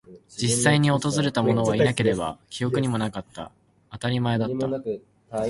[0.29, 3.51] 実際に訪れたものはいなければ、記憶にもなかった。
[3.91, 5.37] 当たり前だった。